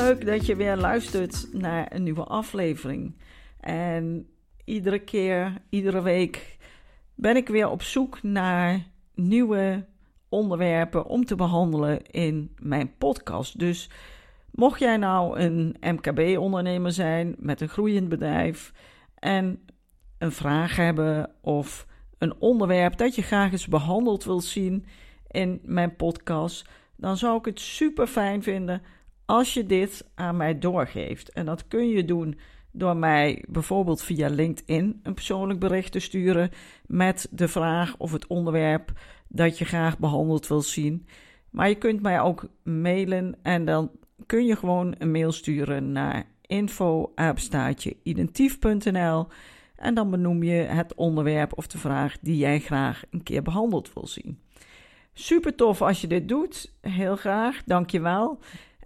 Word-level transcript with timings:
Superleuk 0.00 0.38
dat 0.38 0.46
je 0.46 0.56
weer 0.56 0.76
luistert 0.76 1.48
naar 1.52 1.86
een 1.92 2.02
nieuwe 2.02 2.24
aflevering. 2.24 3.16
En 3.60 4.28
iedere 4.64 4.98
keer, 4.98 5.52
iedere 5.68 6.02
week 6.02 6.58
ben 7.14 7.36
ik 7.36 7.48
weer 7.48 7.68
op 7.68 7.82
zoek 7.82 8.22
naar 8.22 8.86
nieuwe 9.14 9.86
onderwerpen 10.28 11.06
om 11.06 11.24
te 11.24 11.34
behandelen 11.34 12.02
in 12.02 12.54
mijn 12.58 12.96
podcast. 12.98 13.58
Dus 13.58 13.90
mocht 14.50 14.80
jij 14.80 14.96
nou 14.96 15.38
een 15.38 15.76
MKB-ondernemer 15.80 16.92
zijn 16.92 17.34
met 17.38 17.60
een 17.60 17.68
groeiend 17.68 18.08
bedrijf 18.08 18.72
en 19.14 19.64
een 20.18 20.32
vraag 20.32 20.76
hebben 20.76 21.30
of 21.40 21.86
een 22.18 22.34
onderwerp 22.38 22.96
dat 22.96 23.14
je 23.14 23.22
graag 23.22 23.52
eens 23.52 23.68
behandeld 23.68 24.24
wilt 24.24 24.44
zien 24.44 24.86
in 25.26 25.60
mijn 25.62 25.96
podcast, 25.96 26.68
dan 26.96 27.16
zou 27.16 27.38
ik 27.38 27.44
het 27.44 27.60
super 27.60 28.06
fijn 28.06 28.42
vinden 28.42 28.82
als 29.30 29.54
je 29.54 29.66
dit 29.66 30.10
aan 30.14 30.36
mij 30.36 30.58
doorgeeft. 30.58 31.32
En 31.32 31.46
dat 31.46 31.68
kun 31.68 31.88
je 31.88 32.04
doen 32.04 32.38
door 32.72 32.96
mij 32.96 33.44
bijvoorbeeld 33.48 34.02
via 34.02 34.28
LinkedIn 34.28 35.00
een 35.02 35.14
persoonlijk 35.14 35.60
bericht 35.60 35.92
te 35.92 35.98
sturen 35.98 36.50
met 36.86 37.28
de 37.30 37.48
vraag 37.48 37.94
of 37.98 38.12
het 38.12 38.26
onderwerp 38.26 38.92
dat 39.28 39.58
je 39.58 39.64
graag 39.64 39.98
behandeld 39.98 40.46
wilt 40.46 40.64
zien. 40.64 41.06
Maar 41.50 41.68
je 41.68 41.74
kunt 41.74 42.02
mij 42.02 42.20
ook 42.20 42.48
mailen 42.62 43.36
en 43.42 43.64
dan 43.64 43.90
kun 44.26 44.46
je 44.46 44.56
gewoon 44.56 44.94
een 44.98 45.10
mail 45.10 45.32
sturen 45.32 45.92
naar 45.92 46.24
info@identief.nl 46.46 49.26
en 49.76 49.94
dan 49.94 50.10
benoem 50.10 50.42
je 50.42 50.52
het 50.52 50.94
onderwerp 50.94 51.58
of 51.58 51.66
de 51.66 51.78
vraag 51.78 52.16
die 52.20 52.36
jij 52.36 52.60
graag 52.60 53.02
een 53.10 53.22
keer 53.22 53.42
behandeld 53.42 53.92
wil 53.92 54.06
zien. 54.06 54.40
Super 55.12 55.54
tof 55.54 55.82
als 55.82 56.00
je 56.00 56.06
dit 56.06 56.28
doet. 56.28 56.74
Heel 56.80 57.16
graag. 57.16 57.62
Dankjewel. 57.64 58.38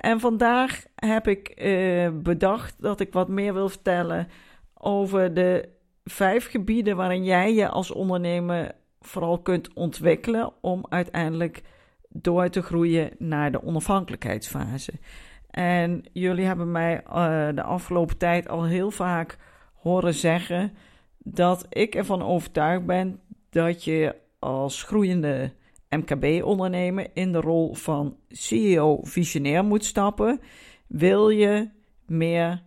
En 0.04 0.20
vandaag 0.20 0.84
heb 0.94 1.28
ik 1.28 1.52
uh, 1.56 2.08
bedacht 2.12 2.74
dat 2.78 3.00
ik 3.00 3.12
wat 3.12 3.28
meer 3.28 3.54
wil 3.54 3.68
vertellen 3.68 4.28
over 4.74 5.34
de 5.34 5.68
vijf 6.04 6.50
gebieden 6.50 6.96
waarin 6.96 7.24
jij 7.24 7.54
je 7.54 7.68
als 7.68 7.90
ondernemer 7.90 8.74
vooral 9.00 9.38
kunt 9.38 9.74
ontwikkelen 9.74 10.52
om 10.60 10.86
uiteindelijk 10.88 11.62
door 12.08 12.48
te 12.48 12.62
groeien 12.62 13.10
naar 13.18 13.52
de 13.52 13.62
onafhankelijkheidsfase. 13.62 14.92
En 15.50 16.04
jullie 16.12 16.46
hebben 16.46 16.72
mij 16.72 17.02
uh, 17.08 17.48
de 17.54 17.62
afgelopen 17.62 18.16
tijd 18.16 18.48
al 18.48 18.64
heel 18.64 18.90
vaak 18.90 19.38
horen 19.74 20.14
zeggen 20.14 20.72
dat 21.18 21.66
ik 21.68 21.94
ervan 21.94 22.22
overtuigd 22.22 22.86
ben 22.86 23.20
dat 23.50 23.84
je 23.84 24.14
als 24.38 24.82
groeiende 24.82 25.52
MKB-ondernemer 25.96 27.10
in 27.12 27.32
de 27.32 27.40
rol 27.40 27.74
van 27.74 28.16
CEO-visionair 28.28 29.64
moet 29.64 29.84
stappen. 29.84 30.40
Wil 30.86 31.28
je 31.28 31.70
meer 32.06 32.62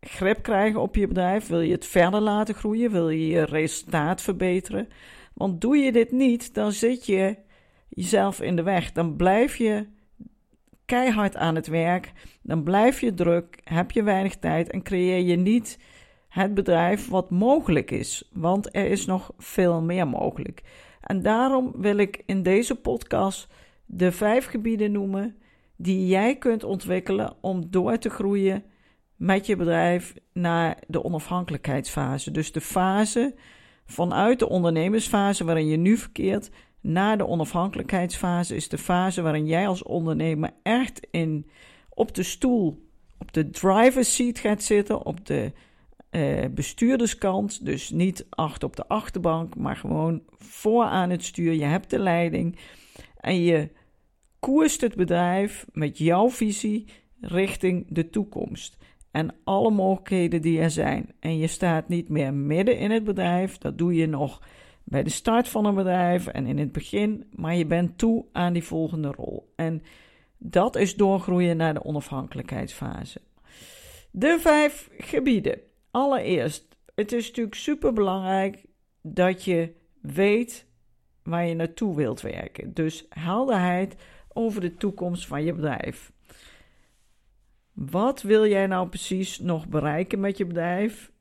grip 0.00 0.42
krijgen 0.42 0.80
op 0.80 0.94
je 0.96 1.06
bedrijf? 1.06 1.46
Wil 1.46 1.60
je 1.60 1.72
het 1.72 1.86
verder 1.86 2.20
laten 2.20 2.54
groeien? 2.54 2.90
Wil 2.90 3.08
je 3.08 3.26
je 3.26 3.44
resultaat 3.44 4.22
verbeteren? 4.22 4.88
Want 5.34 5.60
doe 5.60 5.76
je 5.76 5.92
dit 5.92 6.12
niet, 6.12 6.54
dan 6.54 6.72
zit 6.72 7.06
je 7.06 7.36
jezelf 7.88 8.40
in 8.40 8.56
de 8.56 8.62
weg. 8.62 8.92
Dan 8.92 9.16
blijf 9.16 9.56
je 9.56 9.86
keihard 10.84 11.36
aan 11.36 11.54
het 11.54 11.66
werk. 11.66 12.12
Dan 12.42 12.62
blijf 12.62 13.00
je 13.00 13.14
druk, 13.14 13.60
heb 13.64 13.90
je 13.90 14.02
weinig 14.02 14.36
tijd 14.36 14.70
en 14.70 14.82
creëer 14.82 15.24
je 15.24 15.36
niet 15.36 15.78
het 16.28 16.54
bedrijf 16.54 17.08
wat 17.08 17.30
mogelijk 17.30 17.90
is. 17.90 18.30
Want 18.32 18.74
er 18.74 18.86
is 18.86 19.06
nog 19.06 19.32
veel 19.38 19.82
meer 19.82 20.08
mogelijk. 20.08 20.62
En 21.00 21.22
daarom 21.22 21.72
wil 21.76 21.96
ik 21.96 22.22
in 22.26 22.42
deze 22.42 22.74
podcast 22.74 23.48
de 23.86 24.12
vijf 24.12 24.46
gebieden 24.46 24.92
noemen 24.92 25.36
die 25.76 26.06
jij 26.06 26.36
kunt 26.36 26.64
ontwikkelen 26.64 27.34
om 27.40 27.70
door 27.70 27.98
te 27.98 28.10
groeien 28.10 28.64
met 29.16 29.46
je 29.46 29.56
bedrijf 29.56 30.14
naar 30.32 30.78
de 30.86 31.04
onafhankelijkheidsfase. 31.04 32.30
Dus 32.30 32.52
de 32.52 32.60
fase 32.60 33.34
vanuit 33.86 34.38
de 34.38 34.48
ondernemersfase 34.48 35.44
waarin 35.44 35.66
je 35.66 35.76
nu 35.76 35.96
verkeert 35.96 36.50
naar 36.80 37.18
de 37.18 37.26
onafhankelijkheidsfase 37.26 38.56
is 38.56 38.68
de 38.68 38.78
fase 38.78 39.22
waarin 39.22 39.46
jij 39.46 39.68
als 39.68 39.82
ondernemer 39.82 40.50
echt 40.62 41.06
in 41.10 41.50
op 41.88 42.14
de 42.14 42.22
stoel, 42.22 42.88
op 43.18 43.32
de 43.32 43.50
driver's 43.50 44.14
seat 44.14 44.38
gaat 44.38 44.62
zitten, 44.62 45.04
op 45.04 45.26
de 45.26 45.52
uh, 46.10 46.44
bestuurderskant. 46.50 47.64
Dus 47.64 47.90
niet 47.90 48.26
achter 48.28 48.68
op 48.68 48.76
de 48.76 48.88
achterbank, 48.88 49.56
maar 49.56 49.76
gewoon 49.76 50.22
voor 50.38 50.84
aan 50.84 51.10
het 51.10 51.24
stuur. 51.24 51.52
Je 51.52 51.64
hebt 51.64 51.90
de 51.90 51.98
leiding 51.98 52.58
en 53.16 53.42
je 53.42 53.68
koerst 54.38 54.80
het 54.80 54.94
bedrijf 54.94 55.66
met 55.72 55.98
jouw 55.98 56.30
visie 56.30 56.84
richting 57.20 57.86
de 57.88 58.10
toekomst. 58.10 58.76
En 59.10 59.34
alle 59.44 59.70
mogelijkheden 59.70 60.42
die 60.42 60.60
er 60.60 60.70
zijn. 60.70 61.12
En 61.20 61.38
je 61.38 61.46
staat 61.46 61.88
niet 61.88 62.08
meer 62.08 62.34
midden 62.34 62.78
in 62.78 62.90
het 62.90 63.04
bedrijf. 63.04 63.58
Dat 63.58 63.78
doe 63.78 63.94
je 63.94 64.06
nog 64.06 64.42
bij 64.84 65.02
de 65.02 65.10
start 65.10 65.48
van 65.48 65.64
een 65.64 65.74
bedrijf 65.74 66.26
en 66.26 66.46
in 66.46 66.58
het 66.58 66.72
begin. 66.72 67.24
Maar 67.34 67.54
je 67.54 67.66
bent 67.66 67.98
toe 67.98 68.24
aan 68.32 68.52
die 68.52 68.64
volgende 68.64 69.12
rol. 69.16 69.52
En 69.56 69.82
dat 70.38 70.76
is 70.76 70.96
doorgroeien 70.96 71.56
naar 71.56 71.74
de 71.74 71.84
onafhankelijkheidsfase. 71.84 73.20
De 74.10 74.38
vijf 74.40 74.90
gebieden. 74.98 75.60
Allereerst, 75.90 76.76
het 76.94 77.12
is 77.12 77.26
natuurlijk 77.26 77.56
super 77.56 77.92
belangrijk 77.92 78.64
dat 79.02 79.44
je 79.44 79.74
weet 80.00 80.66
waar 81.22 81.46
je 81.46 81.54
naartoe 81.54 81.96
wilt 81.96 82.20
werken. 82.20 82.74
Dus 82.74 83.06
helderheid 83.08 83.96
over 84.32 84.60
de 84.60 84.74
toekomst 84.74 85.26
van 85.26 85.44
je 85.44 85.52
bedrijf. 85.52 86.12
Wat 87.72 88.22
wil 88.22 88.46
jij 88.46 88.66
nou 88.66 88.88
precies 88.88 89.38
nog 89.38 89.68
bereiken 89.68 90.20
met 90.20 90.36
je 90.36 90.46
bedrijf? 90.46 91.12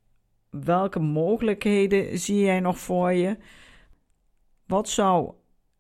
Welke 0.50 1.00
mogelijkheden 1.00 2.20
zie 2.20 2.42
jij 2.42 2.60
nog 2.60 2.80
voor 2.80 3.12
je? 3.12 3.38
Wat 4.66 4.90
zou 4.90 5.34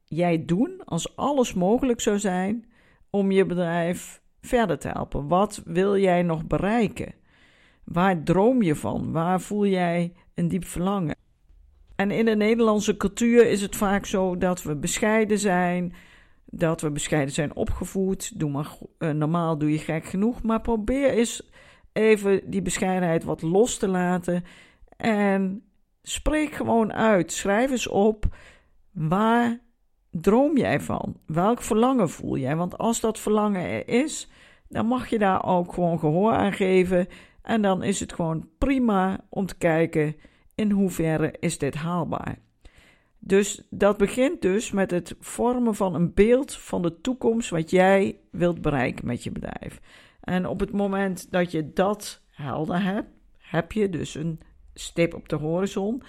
jij 0.05 0.45
doen 0.45 0.81
als 0.85 1.15
alles 1.15 1.53
mogelijk 1.53 2.01
zou 2.01 2.19
zijn 2.19 2.71
om 3.09 3.31
je 3.31 3.45
bedrijf 3.45 4.21
verder 4.41 4.79
te 4.79 4.87
helpen? 4.87 5.27
Wat 5.27 5.61
wil 5.65 5.97
jij 5.97 6.23
nog 6.23 6.47
bereiken? 6.47 7.13
Waar 7.91 8.23
droom 8.23 8.61
je 8.61 8.75
van? 8.75 9.11
Waar 9.11 9.41
voel 9.41 9.65
jij 9.65 10.13
een 10.35 10.47
diep 10.47 10.65
verlangen? 10.65 11.15
En 11.95 12.11
in 12.11 12.25
de 12.25 12.35
Nederlandse 12.35 12.97
cultuur 12.97 13.49
is 13.49 13.61
het 13.61 13.75
vaak 13.75 14.05
zo 14.05 14.37
dat 14.37 14.63
we 14.63 14.75
bescheiden 14.75 15.39
zijn, 15.39 15.93
dat 16.45 16.81
we 16.81 16.91
bescheiden 16.91 17.33
zijn 17.33 17.55
opgevoed. 17.55 18.39
Doe 18.39 18.49
maar 18.49 18.67
uh, 18.99 19.09
normaal, 19.09 19.57
doe 19.57 19.71
je 19.71 19.77
gek 19.77 20.05
genoeg, 20.05 20.43
maar 20.43 20.61
probeer 20.61 21.09
eens 21.09 21.49
even 21.93 22.49
die 22.49 22.61
bescheidenheid 22.61 23.23
wat 23.23 23.41
los 23.41 23.77
te 23.77 23.87
laten 23.87 24.43
en 24.97 25.63
spreek 26.01 26.53
gewoon 26.53 26.93
uit. 26.93 27.31
Schrijf 27.31 27.71
eens 27.71 27.87
op 27.87 28.25
waar 28.91 29.59
droom 30.11 30.57
jij 30.57 30.79
van? 30.79 31.15
Welk 31.25 31.61
verlangen 31.61 32.09
voel 32.09 32.37
jij? 32.37 32.55
Want 32.55 32.77
als 32.77 32.99
dat 32.99 33.19
verlangen 33.19 33.61
er 33.61 33.87
is, 33.87 34.29
dan 34.67 34.85
mag 34.85 35.09
je 35.09 35.17
daar 35.17 35.45
ook 35.45 35.73
gewoon 35.73 35.99
gehoor 35.99 36.31
aan 36.31 36.53
geven 36.53 37.07
en 37.49 37.61
dan 37.61 37.83
is 37.83 37.99
het 37.99 38.13
gewoon 38.13 38.47
prima 38.57 39.25
om 39.29 39.45
te 39.45 39.57
kijken 39.57 40.15
in 40.55 40.71
hoeverre 40.71 41.33
is 41.39 41.57
dit 41.57 41.75
haalbaar. 41.75 42.39
Dus 43.19 43.67
dat 43.69 43.97
begint 43.97 44.41
dus 44.41 44.71
met 44.71 44.91
het 44.91 45.15
vormen 45.19 45.75
van 45.75 45.95
een 45.95 46.13
beeld 46.13 46.53
van 46.53 46.81
de 46.81 47.01
toekomst 47.01 47.49
wat 47.49 47.69
jij 47.69 48.19
wilt 48.31 48.61
bereiken 48.61 49.05
met 49.05 49.23
je 49.23 49.31
bedrijf. 49.31 49.79
En 50.21 50.47
op 50.47 50.59
het 50.59 50.71
moment 50.71 51.31
dat 51.31 51.51
je 51.51 51.73
dat 51.73 52.21
helder 52.27 52.83
hebt, 52.83 53.09
heb 53.37 53.71
je 53.71 53.89
dus 53.89 54.15
een 54.15 54.39
stip 54.73 55.13
op 55.13 55.29
de 55.29 55.35
horizon. 55.35 56.03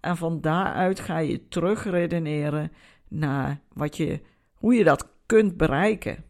En 0.00 0.16
van 0.16 0.40
daaruit 0.40 1.00
ga 1.00 1.18
je 1.18 1.48
terug 1.48 1.84
redeneren 1.84 2.72
naar 3.08 3.60
wat 3.72 3.96
je, 3.96 4.20
hoe 4.54 4.74
je 4.74 4.84
dat 4.84 5.08
kunt 5.26 5.56
bereiken. 5.56 6.24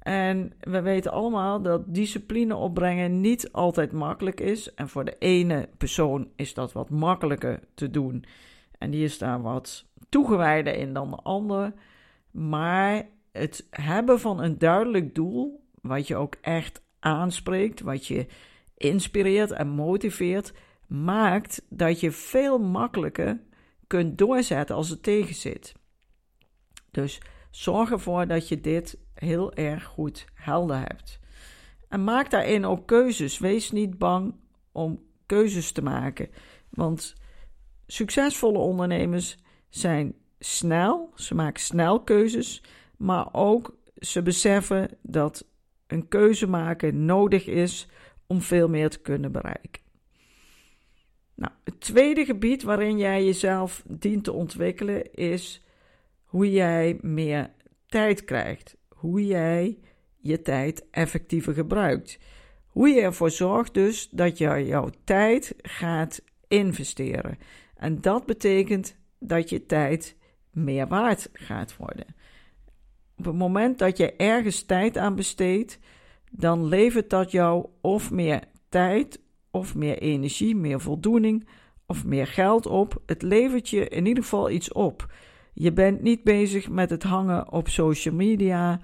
En 0.00 0.52
we 0.60 0.80
weten 0.80 1.12
allemaal 1.12 1.62
dat 1.62 1.94
discipline 1.94 2.56
opbrengen 2.56 3.20
niet 3.20 3.52
altijd 3.52 3.92
makkelijk 3.92 4.40
is. 4.40 4.74
En 4.74 4.88
voor 4.88 5.04
de 5.04 5.16
ene 5.18 5.68
persoon 5.78 6.28
is 6.36 6.54
dat 6.54 6.72
wat 6.72 6.90
makkelijker 6.90 7.60
te 7.74 7.90
doen 7.90 8.24
En 8.78 8.90
die 8.90 9.04
is 9.04 9.18
daar 9.18 9.42
wat 9.42 9.84
toegewijder 10.08 10.74
in 10.74 10.92
dan 10.92 11.10
de 11.10 11.16
ander. 11.16 11.72
Maar 12.30 13.08
het 13.32 13.66
hebben 13.70 14.20
van 14.20 14.40
een 14.40 14.58
duidelijk 14.58 15.14
doel, 15.14 15.64
wat 15.82 16.06
je 16.06 16.16
ook 16.16 16.36
echt 16.40 16.82
aanspreekt, 16.98 17.80
wat 17.80 18.06
je 18.06 18.26
inspireert 18.76 19.50
en 19.50 19.68
motiveert, 19.68 20.52
maakt 20.86 21.66
dat 21.68 22.00
je 22.00 22.10
veel 22.10 22.58
makkelijker 22.58 23.40
kunt 23.86 24.18
doorzetten 24.18 24.76
als 24.76 24.88
het 24.88 25.02
tegen 25.02 25.34
zit. 25.34 25.74
Dus 26.90 27.20
zorg 27.50 27.90
ervoor 27.90 28.26
dat 28.26 28.48
je 28.48 28.60
dit 28.60 28.98
heel 29.14 29.52
erg 29.52 29.84
goed 29.84 30.26
helder 30.34 30.78
hebt. 30.78 31.20
En 31.88 32.04
maak 32.04 32.30
daarin 32.30 32.64
ook 32.64 32.86
keuzes. 32.86 33.38
Wees 33.38 33.70
niet 33.70 33.98
bang 33.98 34.34
om 34.72 35.02
keuzes 35.26 35.72
te 35.72 35.82
maken. 35.82 36.28
Want 36.68 37.14
succesvolle 37.86 38.58
ondernemers 38.58 39.36
zijn 39.68 40.14
snel, 40.38 41.12
ze 41.14 41.34
maken 41.34 41.62
snel 41.62 42.00
keuzes, 42.00 42.62
maar 42.96 43.28
ook 43.32 43.76
ze 43.98 44.22
beseffen 44.22 44.88
dat 45.02 45.44
een 45.86 46.08
keuze 46.08 46.46
maken 46.46 47.04
nodig 47.04 47.46
is 47.46 47.88
om 48.26 48.40
veel 48.40 48.68
meer 48.68 48.90
te 48.90 49.00
kunnen 49.00 49.32
bereiken. 49.32 49.82
Nou, 51.34 51.52
het 51.64 51.80
tweede 51.80 52.24
gebied 52.24 52.62
waarin 52.62 52.98
jij 52.98 53.24
jezelf 53.24 53.82
dient 53.86 54.24
te 54.24 54.32
ontwikkelen 54.32 55.14
is 55.14 55.62
hoe 56.30 56.50
jij 56.50 56.98
meer 57.00 57.50
tijd 57.86 58.24
krijgt. 58.24 58.76
Hoe 58.88 59.26
jij 59.26 59.78
je 60.16 60.42
tijd 60.42 60.84
effectiever 60.90 61.54
gebruikt. 61.54 62.18
Hoe 62.66 62.88
je 62.88 63.00
ervoor 63.00 63.30
zorgt 63.30 63.74
dus 63.74 64.08
dat 64.10 64.38
je 64.38 64.66
jouw 64.66 64.90
tijd 65.04 65.54
gaat 65.58 66.22
investeren. 66.48 67.38
En 67.76 68.00
dat 68.00 68.26
betekent 68.26 68.96
dat 69.18 69.50
je 69.50 69.66
tijd 69.66 70.16
meer 70.52 70.88
waard 70.88 71.28
gaat 71.32 71.76
worden. 71.76 72.06
Op 73.16 73.24
het 73.24 73.34
moment 73.34 73.78
dat 73.78 73.96
je 73.96 74.16
ergens 74.16 74.62
tijd 74.62 74.98
aan 74.98 75.14
besteedt, 75.14 75.78
dan 76.30 76.64
levert 76.64 77.10
dat 77.10 77.30
jou 77.30 77.66
of 77.80 78.10
meer 78.10 78.42
tijd, 78.68 79.20
of 79.50 79.74
meer 79.74 79.98
energie, 79.98 80.56
meer 80.56 80.80
voldoening, 80.80 81.48
of 81.86 82.04
meer 82.04 82.26
geld 82.26 82.66
op. 82.66 83.02
Het 83.06 83.22
levert 83.22 83.68
je 83.68 83.88
in 83.88 84.06
ieder 84.06 84.22
geval 84.22 84.50
iets 84.50 84.72
op. 84.72 85.12
Je 85.52 85.72
bent 85.72 86.02
niet 86.02 86.22
bezig 86.22 86.68
met 86.68 86.90
het 86.90 87.02
hangen 87.02 87.52
op 87.52 87.68
social 87.68 88.14
media, 88.14 88.80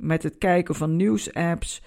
met 0.00 0.22
het 0.22 0.38
kijken 0.38 0.74
van 0.74 0.96
nieuwsapps 0.96 1.82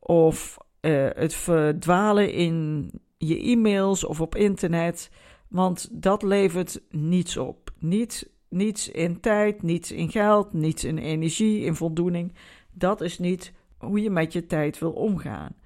of 0.00 0.58
uh, 0.80 1.08
het 1.12 1.34
verdwalen 1.34 2.32
in 2.32 2.90
je 3.18 3.40
e-mails 3.40 4.04
of 4.04 4.20
op 4.20 4.34
internet, 4.34 5.10
want 5.48 5.88
dat 6.02 6.22
levert 6.22 6.80
niets 6.90 7.36
op. 7.36 7.70
Niets, 7.78 8.24
niets 8.48 8.90
in 8.90 9.20
tijd, 9.20 9.62
niets 9.62 9.92
in 9.92 10.10
geld, 10.10 10.52
niets 10.52 10.84
in 10.84 10.98
energie, 10.98 11.60
in 11.60 11.74
voldoening. 11.74 12.34
Dat 12.72 13.00
is 13.00 13.18
niet 13.18 13.52
hoe 13.78 14.00
je 14.00 14.10
met 14.10 14.32
je 14.32 14.46
tijd 14.46 14.78
wil 14.78 14.92
omgaan. 14.92 15.56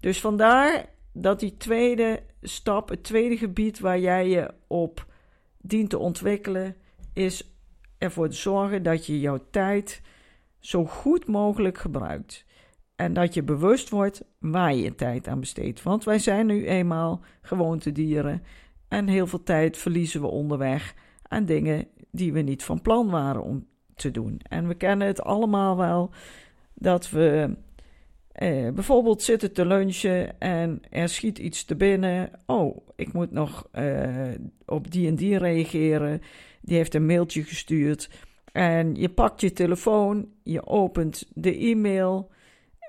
Dus 0.00 0.20
vandaar 0.20 0.86
dat 1.12 1.40
die 1.40 1.56
tweede 1.56 2.22
stap, 2.42 2.88
het 2.88 3.02
tweede 3.02 3.36
gebied 3.36 3.80
waar 3.80 3.98
jij 3.98 4.28
je 4.28 4.54
op 4.66 5.06
dient 5.60 5.90
te 5.90 5.98
ontwikkelen, 5.98 6.76
is 7.16 7.58
ervoor 7.98 8.28
te 8.28 8.36
zorgen 8.36 8.82
dat 8.82 9.06
je 9.06 9.20
jouw 9.20 9.38
tijd 9.50 10.02
zo 10.58 10.84
goed 10.84 11.26
mogelijk 11.26 11.78
gebruikt. 11.78 12.44
En 12.96 13.12
dat 13.12 13.34
je 13.34 13.42
bewust 13.42 13.88
wordt 13.88 14.24
waar 14.38 14.74
je 14.74 14.82
je 14.82 14.94
tijd 14.94 15.28
aan 15.28 15.40
besteedt. 15.40 15.82
Want 15.82 16.04
wij 16.04 16.18
zijn 16.18 16.46
nu 16.46 16.66
eenmaal 16.66 17.20
gewoontedieren. 17.40 18.42
En 18.88 19.08
heel 19.08 19.26
veel 19.26 19.42
tijd 19.42 19.76
verliezen 19.76 20.20
we 20.20 20.26
onderweg 20.26 20.94
aan 21.22 21.44
dingen 21.44 21.88
die 22.10 22.32
we 22.32 22.40
niet 22.40 22.64
van 22.64 22.82
plan 22.82 23.10
waren 23.10 23.42
om 23.42 23.66
te 23.94 24.10
doen. 24.10 24.40
En 24.48 24.68
we 24.68 24.74
kennen 24.74 25.06
het 25.06 25.22
allemaal 25.22 25.76
wel 25.76 26.10
dat 26.74 27.10
we 27.10 27.56
eh, 28.32 28.70
bijvoorbeeld 28.70 29.22
zitten 29.22 29.52
te 29.52 29.66
lunchen 29.66 30.40
en 30.40 30.82
er 30.90 31.08
schiet 31.08 31.38
iets 31.38 31.64
te 31.64 31.76
binnen. 31.76 32.30
Oh, 32.46 32.86
ik 32.96 33.12
moet 33.12 33.30
nog 33.30 33.68
eh, 33.72 34.30
op 34.66 34.90
die 34.90 35.08
en 35.08 35.14
die 35.14 35.38
reageren. 35.38 36.22
Die 36.66 36.76
heeft 36.76 36.94
een 36.94 37.06
mailtje 37.06 37.42
gestuurd. 37.42 38.10
En 38.52 38.94
je 38.94 39.08
pakt 39.08 39.40
je 39.40 39.52
telefoon, 39.52 40.28
je 40.42 40.66
opent 40.66 41.28
de 41.34 41.56
e-mail. 41.56 42.30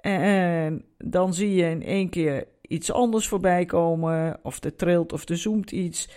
En 0.01 0.85
dan 0.97 1.33
zie 1.33 1.53
je 1.53 1.69
in 1.69 1.83
één 1.83 2.09
keer 2.09 2.47
iets 2.61 2.91
anders 2.91 3.27
voorbij 3.27 3.65
komen. 3.65 4.39
Of 4.43 4.63
er 4.63 4.75
trilt 4.75 5.13
of 5.13 5.29
er 5.29 5.37
zoomt 5.37 5.71
iets. 5.71 6.09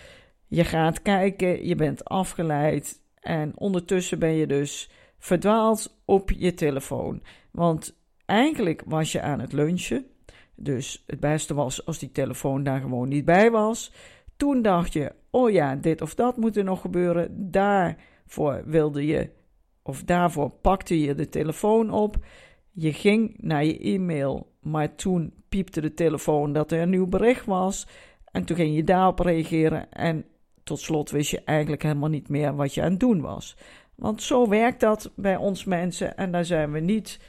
Je 0.46 0.64
gaat 0.64 1.02
kijken, 1.02 1.66
je 1.66 1.74
bent 1.74 2.04
afgeleid. 2.04 3.00
En 3.20 3.52
ondertussen 3.54 4.18
ben 4.18 4.34
je 4.34 4.46
dus 4.46 4.90
verdwaald 5.18 6.00
op 6.04 6.30
je 6.30 6.54
telefoon. 6.54 7.22
Want 7.50 7.94
eigenlijk 8.26 8.82
was 8.86 9.12
je 9.12 9.20
aan 9.20 9.40
het 9.40 9.52
lunchen. 9.52 10.06
Dus 10.56 11.04
het 11.06 11.20
beste 11.20 11.54
was 11.54 11.86
als 11.86 11.98
die 11.98 12.12
telefoon 12.12 12.62
daar 12.62 12.80
gewoon 12.80 13.08
niet 13.08 13.24
bij 13.24 13.50
was. 13.50 13.92
Toen 14.40 14.62
dacht 14.62 14.92
je, 14.92 15.12
oh 15.30 15.50
ja, 15.50 15.76
dit 15.76 16.02
of 16.02 16.14
dat 16.14 16.36
moet 16.36 16.56
er 16.56 16.64
nog 16.64 16.80
gebeuren. 16.80 17.50
Daarvoor 17.50 18.62
wilde 18.64 19.06
je, 19.06 19.30
of 19.82 20.02
daarvoor 20.04 20.50
pakte 20.50 21.00
je 21.00 21.14
de 21.14 21.28
telefoon 21.28 21.90
op. 21.90 22.16
Je 22.70 22.92
ging 22.92 23.34
naar 23.40 23.64
je 23.64 23.78
e-mail, 23.78 24.52
maar 24.60 24.94
toen 24.94 25.32
piepte 25.48 25.80
de 25.80 25.94
telefoon 25.94 26.52
dat 26.52 26.72
er 26.72 26.80
een 26.80 26.90
nieuw 26.90 27.06
bericht 27.06 27.46
was. 27.46 27.86
En 28.24 28.44
toen 28.44 28.56
ging 28.56 28.74
je 28.74 28.84
daarop 28.84 29.18
reageren. 29.18 29.92
En 29.92 30.24
tot 30.62 30.80
slot 30.80 31.10
wist 31.10 31.30
je 31.30 31.42
eigenlijk 31.44 31.82
helemaal 31.82 32.08
niet 32.08 32.28
meer 32.28 32.56
wat 32.56 32.74
je 32.74 32.82
aan 32.82 32.90
het 32.90 33.00
doen 33.00 33.20
was. 33.20 33.56
Want 33.94 34.22
zo 34.22 34.48
werkt 34.48 34.80
dat 34.80 35.12
bij 35.16 35.36
ons 35.36 35.64
mensen 35.64 36.16
en 36.16 36.32
daar 36.32 36.44
zijn 36.44 36.72
we 36.72 36.80
niet 36.80 37.20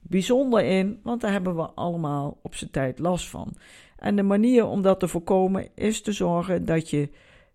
bijzonder 0.00 0.64
in, 0.64 1.00
want 1.02 1.20
daar 1.20 1.32
hebben 1.32 1.56
we 1.56 1.70
allemaal 1.74 2.38
op 2.42 2.54
zijn 2.54 2.70
tijd 2.70 2.98
last 2.98 3.28
van. 3.28 3.56
En 3.98 4.16
de 4.16 4.22
manier 4.22 4.66
om 4.66 4.82
dat 4.82 5.00
te 5.00 5.08
voorkomen 5.08 5.68
is 5.74 6.00
te 6.02 6.12
zorgen 6.12 6.64
dat 6.64 6.90
je 6.90 7.08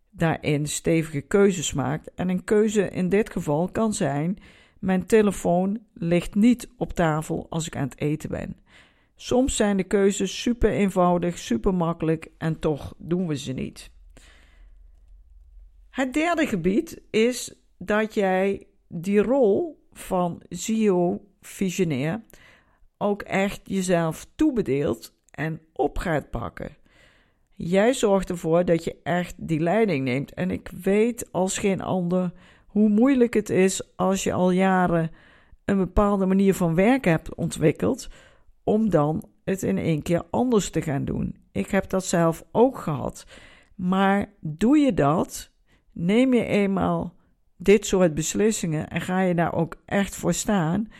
daarin 0.09 0.67
stevige 0.67 1.21
keuzes 1.21 1.73
maakt. 1.73 2.13
En 2.13 2.29
een 2.29 2.43
keuze 2.43 2.89
in 2.89 3.09
dit 3.09 3.29
geval 3.29 3.69
kan 3.71 3.93
zijn: 3.93 4.37
mijn 4.79 5.05
telefoon 5.05 5.79
ligt 5.93 6.35
niet 6.35 6.69
op 6.77 6.93
tafel 6.93 7.45
als 7.49 7.67
ik 7.67 7.75
aan 7.75 7.89
het 7.89 7.99
eten 7.99 8.29
ben. 8.29 8.57
Soms 9.15 9.55
zijn 9.55 9.77
de 9.77 9.83
keuzes 9.83 10.41
super 10.41 10.71
eenvoudig, 10.71 11.37
super 11.37 11.73
makkelijk 11.73 12.31
en 12.37 12.59
toch 12.59 12.93
doen 12.97 13.27
we 13.27 13.37
ze 13.37 13.51
niet. 13.51 13.91
Het 15.89 16.13
derde 16.13 16.47
gebied 16.47 17.01
is 17.09 17.53
dat 17.77 18.13
jij 18.13 18.67
die 18.87 19.21
rol 19.21 19.87
van 19.91 20.41
CEO-visionair 20.49 22.21
ook 22.97 23.21
echt 23.21 23.61
jezelf 23.63 24.27
toebedeelt 24.35 25.12
en 25.33 25.61
op 25.73 25.97
gaat 25.97 26.29
pakken. 26.29 26.77
Jij 27.55 27.93
zorgt 27.93 28.29
ervoor 28.29 28.65
dat 28.65 28.83
je 28.83 28.95
echt 29.03 29.35
die 29.37 29.59
leiding 29.59 30.03
neemt. 30.03 30.33
En 30.33 30.51
ik 30.51 30.69
weet 30.81 31.31
als 31.31 31.57
geen 31.57 31.81
ander 31.81 32.31
hoe 32.67 32.89
moeilijk 32.89 33.33
het 33.33 33.49
is 33.49 33.95
als 33.95 34.23
je 34.23 34.33
al 34.33 34.51
jaren 34.51 35.11
een 35.65 35.77
bepaalde 35.77 36.25
manier 36.25 36.53
van 36.53 36.75
werken 36.75 37.11
hebt 37.11 37.35
ontwikkeld, 37.35 38.09
om 38.63 38.89
dan 38.89 39.23
het 39.43 39.63
in 39.63 39.77
één 39.77 40.01
keer 40.01 40.23
anders 40.29 40.69
te 40.69 40.81
gaan 40.81 41.05
doen. 41.05 41.35
Ik 41.51 41.69
heb 41.69 41.89
dat 41.89 42.05
zelf 42.05 42.43
ook 42.51 42.77
gehad. 42.77 43.25
Maar 43.75 44.33
doe 44.39 44.77
je 44.77 44.93
dat, 44.93 45.51
neem 45.91 46.33
je 46.33 46.45
eenmaal 46.45 47.13
dit 47.57 47.85
soort 47.85 48.13
beslissingen 48.13 48.89
en 48.89 49.01
ga 49.01 49.21
je 49.21 49.35
daar 49.35 49.53
ook 49.53 49.75
echt 49.85 50.15
voor 50.15 50.33
staan, 50.33 50.91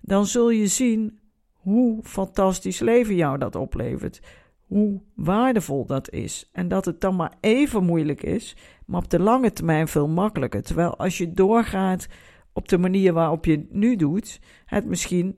dan 0.00 0.26
zul 0.26 0.50
je 0.50 0.66
zien 0.66 1.18
hoe 1.66 2.02
fantastisch 2.02 2.80
leven 2.80 3.14
jou 3.14 3.38
dat 3.38 3.54
oplevert. 3.54 4.20
Hoe 4.66 5.00
waardevol 5.14 5.86
dat 5.86 6.10
is. 6.10 6.48
En 6.52 6.68
dat 6.68 6.84
het 6.84 7.00
dan 7.00 7.16
maar 7.16 7.32
even 7.40 7.84
moeilijk 7.84 8.22
is, 8.22 8.56
maar 8.84 9.02
op 9.02 9.10
de 9.10 9.20
lange 9.20 9.52
termijn 9.52 9.88
veel 9.88 10.08
makkelijker. 10.08 10.62
Terwijl 10.62 10.96
als 10.96 11.18
je 11.18 11.32
doorgaat 11.32 12.06
op 12.52 12.68
de 12.68 12.78
manier 12.78 13.12
waarop 13.12 13.44
je 13.44 13.52
het 13.52 13.72
nu 13.72 13.96
doet, 13.96 14.40
het 14.64 14.84
misschien 14.84 15.36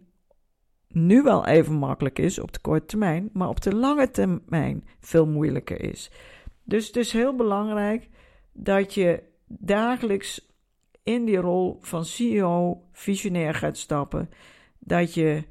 nu 0.88 1.22
wel 1.22 1.46
even 1.46 1.74
makkelijk 1.74 2.18
is 2.18 2.38
op 2.38 2.52
de 2.52 2.60
korte 2.60 2.86
termijn, 2.86 3.30
maar 3.32 3.48
op 3.48 3.60
de 3.60 3.74
lange 3.74 4.10
termijn 4.10 4.84
veel 5.00 5.26
moeilijker 5.26 5.80
is. 5.80 6.10
Dus 6.64 6.86
het 6.86 6.96
is 6.96 7.12
heel 7.12 7.36
belangrijk 7.36 8.08
dat 8.52 8.94
je 8.94 9.22
dagelijks 9.46 10.48
in 11.02 11.24
die 11.24 11.36
rol 11.36 11.78
van 11.80 12.04
CEO, 12.04 12.82
visionair 12.92 13.54
gaat 13.54 13.76
stappen. 13.76 14.30
Dat 14.78 15.14
je 15.14 15.44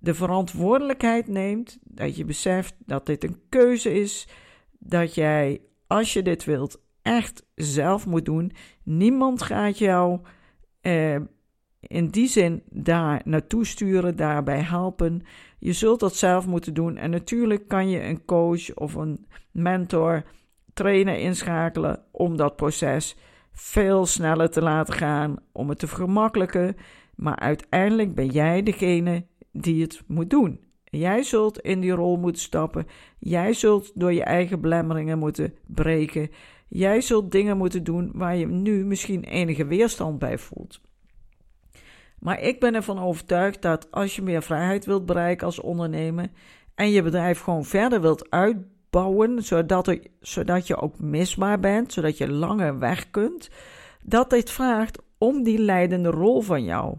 de 0.00 0.14
verantwoordelijkheid 0.14 1.28
neemt, 1.28 1.78
dat 1.82 2.16
je 2.16 2.24
beseft 2.24 2.74
dat 2.78 3.06
dit 3.06 3.24
een 3.24 3.40
keuze 3.48 4.00
is, 4.00 4.28
dat 4.78 5.14
jij, 5.14 5.60
als 5.86 6.12
je 6.12 6.22
dit 6.22 6.44
wilt, 6.44 6.80
echt 7.02 7.46
zelf 7.54 8.06
moet 8.06 8.24
doen. 8.24 8.52
Niemand 8.82 9.42
gaat 9.42 9.78
jou 9.78 10.20
eh, 10.80 11.16
in 11.80 12.08
die 12.08 12.28
zin 12.28 12.62
daar 12.70 13.20
naartoe 13.24 13.66
sturen, 13.66 14.16
daarbij 14.16 14.60
helpen. 14.60 15.22
Je 15.58 15.72
zult 15.72 16.00
dat 16.00 16.16
zelf 16.16 16.46
moeten 16.46 16.74
doen. 16.74 16.96
En 16.96 17.10
natuurlijk 17.10 17.68
kan 17.68 17.88
je 17.88 18.02
een 18.02 18.24
coach 18.24 18.74
of 18.74 18.94
een 18.94 19.26
mentor 19.52 20.22
trainer 20.74 21.18
inschakelen 21.18 22.04
om 22.10 22.36
dat 22.36 22.56
proces 22.56 23.16
veel 23.52 24.06
sneller 24.06 24.50
te 24.50 24.62
laten 24.62 24.94
gaan, 24.94 25.36
om 25.52 25.68
het 25.68 25.78
te 25.78 25.86
vergemakkelijken. 25.86 26.76
Maar 27.14 27.38
uiteindelijk 27.38 28.14
ben 28.14 28.26
jij 28.26 28.62
degene 28.62 29.26
die 29.52 29.82
het 29.82 30.02
moet 30.06 30.30
doen. 30.30 30.60
Jij 30.84 31.22
zult 31.22 31.60
in 31.60 31.80
die 31.80 31.90
rol 31.90 32.16
moeten 32.16 32.42
stappen. 32.42 32.86
Jij 33.18 33.52
zult 33.52 33.92
door 33.94 34.12
je 34.12 34.24
eigen 34.24 34.60
belemmeringen 34.60 35.18
moeten 35.18 35.54
breken. 35.66 36.30
Jij 36.68 37.00
zult 37.00 37.32
dingen 37.32 37.56
moeten 37.56 37.84
doen 37.84 38.10
waar 38.14 38.36
je 38.36 38.46
nu 38.46 38.84
misschien 38.84 39.24
enige 39.24 39.66
weerstand 39.66 40.18
bij 40.18 40.38
voelt. 40.38 40.80
Maar 42.18 42.40
ik 42.40 42.60
ben 42.60 42.74
ervan 42.74 42.98
overtuigd 42.98 43.62
dat 43.62 43.90
als 43.90 44.16
je 44.16 44.22
meer 44.22 44.42
vrijheid 44.42 44.84
wilt 44.84 45.06
bereiken 45.06 45.46
als 45.46 45.60
ondernemer 45.60 46.30
en 46.74 46.90
je 46.90 47.02
bedrijf 47.02 47.40
gewoon 47.40 47.64
verder 47.64 48.00
wilt 48.00 48.30
uitbouwen, 48.30 49.42
zodat, 49.42 49.86
er, 49.86 50.06
zodat 50.20 50.66
je 50.66 50.76
ook 50.76 50.98
misbaar 50.98 51.60
bent, 51.60 51.92
zodat 51.92 52.18
je 52.18 52.30
langer 52.30 52.78
weg 52.78 53.10
kunt, 53.10 53.50
dat 54.02 54.30
dit 54.30 54.50
vraagt 54.50 55.02
om 55.18 55.42
die 55.42 55.58
leidende 55.58 56.10
rol 56.10 56.40
van 56.40 56.64
jou. 56.64 56.96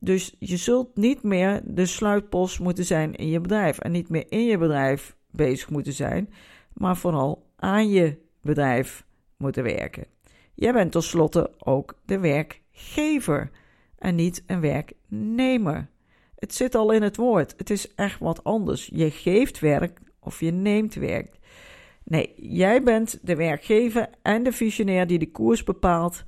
Dus 0.00 0.36
je 0.38 0.56
zult 0.56 0.96
niet 0.96 1.22
meer 1.22 1.60
de 1.64 1.86
sluitpost 1.86 2.60
moeten 2.60 2.84
zijn 2.84 3.14
in 3.14 3.28
je 3.28 3.40
bedrijf 3.40 3.78
en 3.78 3.92
niet 3.92 4.08
meer 4.08 4.26
in 4.28 4.44
je 4.44 4.58
bedrijf 4.58 5.16
bezig 5.30 5.70
moeten 5.70 5.92
zijn, 5.92 6.32
maar 6.72 6.96
vooral 6.96 7.46
aan 7.56 7.88
je 7.88 8.18
bedrijf 8.40 9.04
moeten 9.36 9.62
werken. 9.62 10.06
Jij 10.54 10.72
bent 10.72 10.92
tenslotte 10.92 11.50
ook 11.58 11.98
de 12.04 12.18
werkgever 12.18 13.50
en 13.98 14.14
niet 14.14 14.42
een 14.46 14.60
werknemer. 14.60 15.88
Het 16.36 16.54
zit 16.54 16.74
al 16.74 16.90
in 16.90 17.02
het 17.02 17.16
woord. 17.16 17.54
Het 17.56 17.70
is 17.70 17.94
echt 17.94 18.18
wat 18.18 18.44
anders. 18.44 18.90
Je 18.92 19.10
geeft 19.10 19.58
werk 19.58 20.00
of 20.20 20.40
je 20.40 20.50
neemt 20.50 20.94
werk. 20.94 21.38
Nee, 22.04 22.32
jij 22.36 22.82
bent 22.82 23.18
de 23.22 23.36
werkgever 23.36 24.08
en 24.22 24.42
de 24.42 24.52
visionair 24.52 25.06
die 25.06 25.18
de 25.18 25.30
koers 25.30 25.64
bepaalt. 25.64 26.24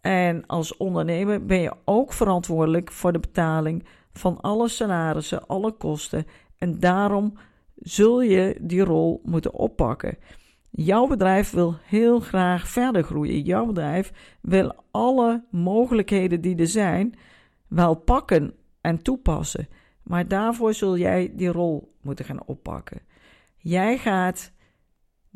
En 0.00 0.46
als 0.46 0.76
ondernemer 0.76 1.44
ben 1.44 1.60
je 1.60 1.74
ook 1.84 2.12
verantwoordelijk 2.12 2.92
voor 2.92 3.12
de 3.12 3.18
betaling 3.18 3.84
van 4.12 4.40
alle 4.40 4.68
salarissen, 4.68 5.46
alle 5.46 5.72
kosten. 5.72 6.26
En 6.58 6.78
daarom 6.78 7.38
zul 7.74 8.20
je 8.20 8.56
die 8.60 8.84
rol 8.84 9.20
moeten 9.24 9.52
oppakken. 9.52 10.18
Jouw 10.70 11.06
bedrijf 11.06 11.50
wil 11.50 11.74
heel 11.82 12.20
graag 12.20 12.68
verder 12.68 13.02
groeien. 13.02 13.42
Jouw 13.42 13.66
bedrijf 13.66 14.36
wil 14.40 14.74
alle 14.90 15.44
mogelijkheden 15.50 16.40
die 16.40 16.56
er 16.56 16.66
zijn 16.66 17.14
wel 17.68 17.94
pakken 17.94 18.54
en 18.80 19.02
toepassen. 19.02 19.68
Maar 20.02 20.28
daarvoor 20.28 20.74
zul 20.74 20.96
jij 20.96 21.32
die 21.34 21.52
rol 21.52 21.94
moeten 22.00 22.24
gaan 22.24 22.46
oppakken. 22.46 23.00
Jij 23.56 23.98
gaat 23.98 24.52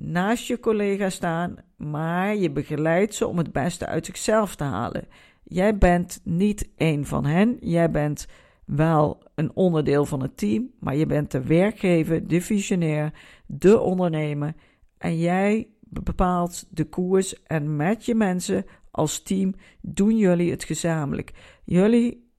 naast 0.04 0.46
je 0.46 0.60
collega 0.60 1.10
staan, 1.10 1.56
maar 1.76 2.36
je 2.36 2.50
begeleidt 2.50 3.14
ze 3.14 3.26
om 3.26 3.38
het 3.38 3.52
beste 3.52 3.86
uit 3.86 4.06
zichzelf 4.06 4.54
te 4.56 4.64
halen. 4.64 5.08
Jij 5.44 5.78
bent 5.78 6.20
niet 6.24 6.70
één 6.76 7.04
van 7.04 7.24
hen. 7.24 7.56
Jij 7.60 7.90
bent 7.90 8.26
wel 8.64 9.22
een 9.34 9.50
onderdeel 9.54 10.04
van 10.04 10.22
het 10.22 10.36
team, 10.36 10.70
maar 10.80 10.96
je 10.96 11.06
bent 11.06 11.30
de 11.30 11.42
werkgever, 11.42 12.28
de 12.28 12.40
visionair, 12.40 13.12
de 13.46 13.80
ondernemer. 13.80 14.54
En 14.98 15.18
jij 15.18 15.68
bepaalt 15.80 16.66
de 16.70 16.84
koers 16.84 17.42
en 17.42 17.76
met 17.76 18.04
je 18.04 18.14
mensen 18.14 18.66
als 18.90 19.22
team 19.22 19.54
doen 19.80 20.16
jullie 20.16 20.50
het 20.50 20.64
gezamenlijk. 20.64 21.32
Jullie 21.64 22.30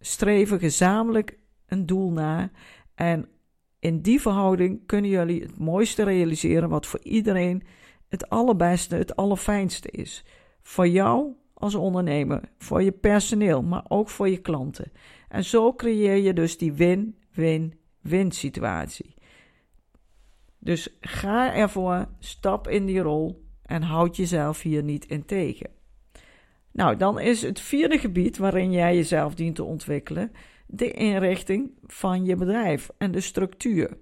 streven 0.00 0.58
gezamenlijk 0.58 1.38
een 1.66 1.86
doel 1.86 2.12
na 2.12 2.50
en 2.94 3.28
in 3.80 4.00
die 4.00 4.20
verhouding 4.20 4.86
kunnen 4.86 5.10
jullie 5.10 5.42
het 5.42 5.58
mooiste 5.58 6.02
realiseren 6.02 6.68
wat 6.68 6.86
voor 6.86 7.00
iedereen 7.02 7.62
het 8.08 8.28
allerbeste, 8.28 8.96
het 8.96 9.16
allerfijnste 9.16 9.90
is. 9.90 10.24
Voor 10.62 10.88
jou 10.88 11.32
als 11.54 11.74
ondernemer, 11.74 12.42
voor 12.58 12.82
je 12.82 12.92
personeel, 12.92 13.62
maar 13.62 13.84
ook 13.88 14.08
voor 14.08 14.28
je 14.28 14.38
klanten. 14.40 14.92
En 15.28 15.44
zo 15.44 15.74
creëer 15.74 16.16
je 16.16 16.32
dus 16.32 16.58
die 16.58 16.72
win-win-win 16.72 18.32
situatie. 18.32 19.14
Dus 20.58 20.96
ga 21.00 21.54
ervoor, 21.54 22.08
stap 22.18 22.68
in 22.68 22.86
die 22.86 23.00
rol 23.00 23.46
en 23.62 23.82
houd 23.82 24.16
jezelf 24.16 24.62
hier 24.62 24.82
niet 24.82 25.06
in 25.06 25.24
tegen. 25.24 25.70
Nou, 26.72 26.96
dan 26.96 27.20
is 27.20 27.42
het 27.42 27.60
vierde 27.60 27.98
gebied 27.98 28.38
waarin 28.38 28.72
jij 28.72 28.94
jezelf 28.94 29.34
dient 29.34 29.56
te 29.56 29.64
ontwikkelen 29.64 30.32
de 30.70 30.90
inrichting 30.90 31.70
van 31.86 32.24
je 32.24 32.36
bedrijf 32.36 32.90
en 32.98 33.10
de 33.10 33.20
structuur. 33.20 33.96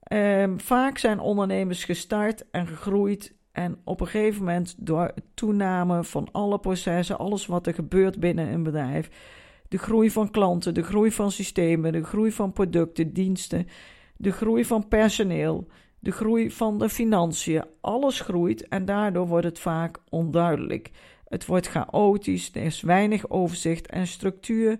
Ehm, 0.00 0.58
vaak 0.58 0.98
zijn 0.98 1.20
ondernemers 1.20 1.84
gestart 1.84 2.50
en 2.50 2.66
gegroeid 2.66 3.34
en 3.52 3.78
op 3.84 4.00
een 4.00 4.06
gegeven 4.06 4.44
moment 4.44 4.74
door 4.78 5.14
toename 5.34 6.04
van 6.04 6.28
alle 6.32 6.58
processen, 6.58 7.18
alles 7.18 7.46
wat 7.46 7.66
er 7.66 7.74
gebeurt 7.74 8.20
binnen 8.20 8.52
een 8.52 8.62
bedrijf, 8.62 9.10
de 9.68 9.78
groei 9.78 10.10
van 10.10 10.30
klanten, 10.30 10.74
de 10.74 10.82
groei 10.82 11.12
van 11.12 11.30
systemen, 11.30 11.92
de 11.92 12.04
groei 12.04 12.32
van 12.32 12.52
producten, 12.52 13.12
diensten, 13.12 13.66
de 14.16 14.32
groei 14.32 14.64
van 14.64 14.88
personeel, 14.88 15.66
de 15.98 16.10
groei 16.10 16.50
van 16.50 16.78
de 16.78 16.88
financiën, 16.88 17.64
alles 17.80 18.20
groeit 18.20 18.68
en 18.68 18.84
daardoor 18.84 19.26
wordt 19.26 19.46
het 19.46 19.58
vaak 19.58 19.98
onduidelijk. 20.08 20.90
Het 21.28 21.46
wordt 21.46 21.68
chaotisch, 21.68 22.50
er 22.54 22.62
is 22.62 22.80
weinig 22.80 23.28
overzicht 23.28 23.86
en 23.86 24.06
structuur 24.06 24.78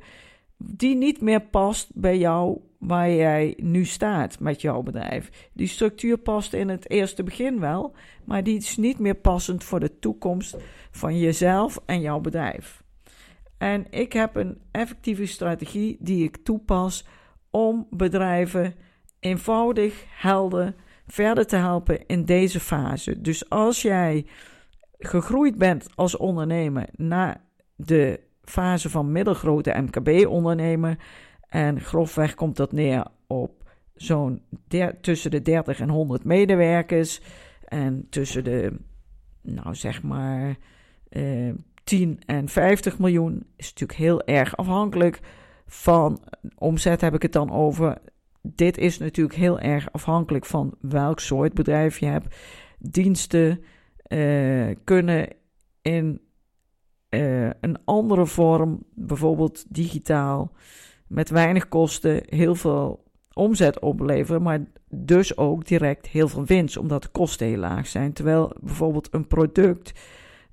die 0.64 0.96
niet 0.96 1.20
meer 1.20 1.40
past 1.40 1.90
bij 1.94 2.18
jou 2.18 2.60
waar 2.78 3.10
jij 3.10 3.54
nu 3.62 3.84
staat 3.84 4.40
met 4.40 4.60
jouw 4.60 4.82
bedrijf. 4.82 5.50
Die 5.52 5.66
structuur 5.66 6.18
past 6.18 6.52
in 6.52 6.68
het 6.68 6.90
eerste 6.90 7.22
begin 7.22 7.60
wel, 7.60 7.94
maar 8.24 8.42
die 8.42 8.56
is 8.56 8.76
niet 8.76 8.98
meer 8.98 9.14
passend 9.14 9.64
voor 9.64 9.80
de 9.80 9.98
toekomst 9.98 10.56
van 10.90 11.18
jezelf 11.18 11.78
en 11.86 12.00
jouw 12.00 12.20
bedrijf. 12.20 12.82
En 13.58 13.86
ik 13.90 14.12
heb 14.12 14.36
een 14.36 14.60
effectieve 14.70 15.26
strategie 15.26 15.96
die 16.00 16.24
ik 16.24 16.36
toepas 16.36 17.06
om 17.50 17.86
bedrijven 17.90 18.74
eenvoudig, 19.20 20.04
helder 20.08 20.74
verder 21.06 21.46
te 21.46 21.56
helpen 21.56 22.06
in 22.06 22.24
deze 22.24 22.60
fase. 22.60 23.20
Dus 23.20 23.48
als 23.48 23.82
jij 23.82 24.26
gegroeid 24.98 25.58
bent 25.58 25.86
als 25.94 26.16
ondernemer 26.16 26.88
naar 26.96 27.44
de 27.76 28.20
fase 28.50 28.90
van 28.90 29.12
middelgrote 29.12 29.80
MKB-ondernemer. 29.80 30.98
En 31.48 31.80
grofweg 31.80 32.34
komt 32.34 32.56
dat 32.56 32.72
neer 32.72 33.06
op 33.26 33.70
zo'n 33.94 34.42
tussen 35.00 35.30
de 35.30 35.42
30 35.42 35.80
en 35.80 35.88
100 35.88 36.24
medewerkers. 36.24 37.20
En 37.64 38.06
tussen 38.10 38.44
de, 38.44 38.72
nou 39.42 39.74
zeg 39.74 40.02
maar, 40.02 40.56
eh, 41.08 41.52
10 41.84 42.20
en 42.26 42.48
50 42.48 42.98
miljoen 42.98 43.46
is 43.56 43.68
natuurlijk 43.68 43.98
heel 43.98 44.22
erg 44.22 44.56
afhankelijk 44.56 45.20
van 45.66 46.20
omzet 46.58 47.00
heb 47.00 47.14
ik 47.14 47.22
het 47.22 47.32
dan 47.32 47.50
over. 47.50 47.98
Dit 48.42 48.78
is 48.78 48.98
natuurlijk 48.98 49.36
heel 49.36 49.58
erg 49.58 49.92
afhankelijk 49.92 50.46
van 50.46 50.74
welk 50.80 51.20
soort 51.20 51.54
bedrijf 51.54 51.98
je 51.98 52.06
hebt. 52.06 52.34
Diensten 52.78 53.64
uh, 54.08 54.74
kunnen 54.84 55.28
in 55.82 56.20
uh, 57.10 57.50
een 57.60 57.78
andere 57.84 58.26
vorm, 58.26 58.82
bijvoorbeeld 58.94 59.64
digitaal, 59.68 60.52
met 61.06 61.30
weinig 61.30 61.68
kosten 61.68 62.22
heel 62.26 62.54
veel 62.54 63.04
omzet 63.32 63.78
opleveren, 63.78 64.42
maar 64.42 64.60
dus 64.88 65.36
ook 65.36 65.66
direct 65.66 66.06
heel 66.06 66.28
veel 66.28 66.44
winst, 66.44 66.76
omdat 66.76 67.02
de 67.02 67.08
kosten 67.08 67.46
heel 67.46 67.58
laag 67.58 67.86
zijn. 67.86 68.12
Terwijl 68.12 68.52
bijvoorbeeld 68.60 69.08
een 69.10 69.26
product 69.26 69.92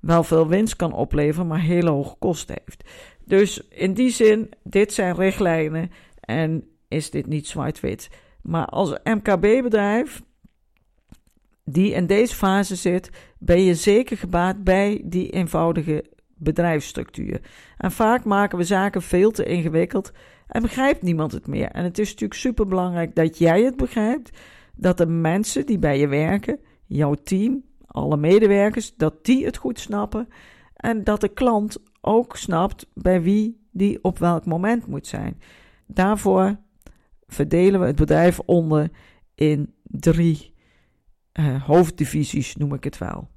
wel 0.00 0.24
veel 0.24 0.48
winst 0.48 0.76
kan 0.76 0.92
opleveren, 0.92 1.46
maar 1.46 1.60
hele 1.60 1.90
hoge 1.90 2.16
kosten 2.18 2.56
heeft. 2.64 2.84
Dus 3.24 3.68
in 3.68 3.94
die 3.94 4.10
zin, 4.10 4.48
dit 4.62 4.92
zijn 4.92 5.14
richtlijnen 5.14 5.90
en 6.20 6.68
is 6.88 7.10
dit 7.10 7.26
niet 7.26 7.46
zwart-wit. 7.46 8.10
Maar 8.42 8.66
als 8.66 8.94
MKB-bedrijf 9.04 10.22
die 11.64 11.92
in 11.92 12.06
deze 12.06 12.34
fase 12.34 12.76
zit, 12.76 13.10
ben 13.38 13.62
je 13.62 13.74
zeker 13.74 14.16
gebaat 14.16 14.64
bij 14.64 15.02
die 15.04 15.30
eenvoudige 15.30 16.04
bedrijfsstructuur. 16.38 17.40
En 17.76 17.92
vaak 17.92 18.24
maken 18.24 18.58
we 18.58 18.64
zaken 18.64 19.02
veel 19.02 19.30
te 19.30 19.44
ingewikkeld 19.44 20.12
en 20.46 20.62
begrijpt 20.62 21.02
niemand 21.02 21.32
het 21.32 21.46
meer. 21.46 21.68
En 21.70 21.84
het 21.84 21.98
is 21.98 22.06
natuurlijk 22.06 22.40
super 22.40 22.66
belangrijk 22.66 23.14
dat 23.14 23.38
jij 23.38 23.62
het 23.62 23.76
begrijpt, 23.76 24.38
dat 24.76 24.98
de 24.98 25.06
mensen 25.06 25.66
die 25.66 25.78
bij 25.78 25.98
je 25.98 26.08
werken, 26.08 26.60
jouw 26.86 27.14
team, 27.14 27.64
alle 27.86 28.16
medewerkers, 28.16 28.96
dat 28.96 29.24
die 29.24 29.44
het 29.44 29.56
goed 29.56 29.80
snappen 29.80 30.28
en 30.74 31.04
dat 31.04 31.20
de 31.20 31.28
klant 31.28 31.82
ook 32.00 32.36
snapt 32.36 32.86
bij 32.94 33.22
wie 33.22 33.66
die 33.72 33.98
op 34.02 34.18
welk 34.18 34.44
moment 34.44 34.86
moet 34.86 35.06
zijn. 35.06 35.40
Daarvoor 35.86 36.56
verdelen 37.26 37.80
we 37.80 37.86
het 37.86 37.96
bedrijf 37.96 38.38
onder 38.38 38.90
in 39.34 39.74
drie 39.82 40.54
uh, 41.32 41.66
hoofddivisies, 41.66 42.56
noem 42.56 42.74
ik 42.74 42.84
het 42.84 42.98
wel. 42.98 43.28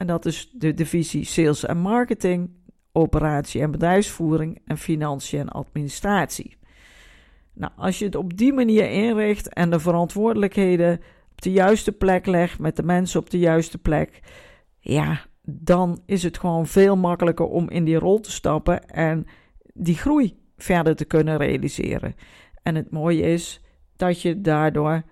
En 0.00 0.06
dat 0.06 0.26
is 0.26 0.50
de 0.52 0.74
divisie 0.74 1.24
Sales 1.24 1.64
en 1.64 1.78
Marketing, 1.78 2.50
Operatie 2.92 3.60
en 3.60 3.70
Bedrijfsvoering 3.70 4.60
en 4.64 4.78
Financiën 4.78 5.40
en 5.40 5.48
Administratie. 5.48 6.56
Nou, 7.54 7.72
als 7.76 7.98
je 7.98 8.04
het 8.04 8.14
op 8.14 8.36
die 8.36 8.52
manier 8.52 8.90
inricht 8.90 9.48
en 9.48 9.70
de 9.70 9.80
verantwoordelijkheden 9.80 11.00
op 11.30 11.42
de 11.42 11.52
juiste 11.52 11.92
plek 11.92 12.26
legt, 12.26 12.58
met 12.58 12.76
de 12.76 12.82
mensen 12.82 13.20
op 13.20 13.30
de 13.30 13.38
juiste 13.38 13.78
plek, 13.78 14.20
ja, 14.78 15.20
dan 15.42 16.02
is 16.06 16.22
het 16.22 16.38
gewoon 16.38 16.66
veel 16.66 16.96
makkelijker 16.96 17.46
om 17.46 17.70
in 17.70 17.84
die 17.84 17.98
rol 17.98 18.20
te 18.20 18.30
stappen 18.30 18.88
en 18.88 19.26
die 19.74 19.96
groei 19.96 20.38
verder 20.56 20.96
te 20.96 21.04
kunnen 21.04 21.36
realiseren. 21.36 22.14
En 22.62 22.74
het 22.74 22.90
mooie 22.90 23.22
is 23.22 23.64
dat 23.96 24.22
je 24.22 24.40
daardoor 24.40 25.02